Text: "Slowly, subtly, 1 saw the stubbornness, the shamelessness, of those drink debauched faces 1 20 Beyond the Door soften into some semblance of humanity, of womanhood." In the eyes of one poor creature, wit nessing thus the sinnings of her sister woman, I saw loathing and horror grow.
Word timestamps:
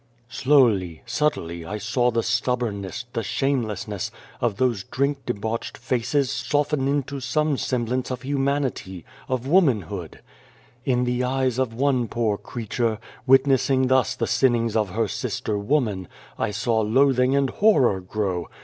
"Slowly, 0.29 1.03
subtly, 1.05 1.63
1 1.63 1.79
saw 1.79 2.09
the 2.09 2.23
stubbornness, 2.23 3.05
the 3.13 3.21
shamelessness, 3.21 4.09
of 4.41 4.57
those 4.57 4.83
drink 4.85 5.27
debauched 5.27 5.77
faces 5.77 6.27
1 6.49 6.49
20 6.49 6.49
Beyond 6.49 6.49
the 6.49 6.55
Door 6.55 6.57
soften 6.57 6.87
into 6.87 7.19
some 7.23 7.57
semblance 7.57 8.09
of 8.09 8.23
humanity, 8.23 9.05
of 9.29 9.45
womanhood." 9.45 10.21
In 10.85 11.03
the 11.03 11.23
eyes 11.23 11.59
of 11.59 11.75
one 11.75 12.07
poor 12.07 12.39
creature, 12.39 12.97
wit 13.27 13.43
nessing 13.45 13.89
thus 13.89 14.15
the 14.15 14.25
sinnings 14.25 14.75
of 14.75 14.89
her 14.89 15.07
sister 15.07 15.55
woman, 15.55 16.07
I 16.39 16.49
saw 16.49 16.79
loathing 16.81 17.35
and 17.35 17.51
horror 17.51 17.99
grow. 18.01 18.47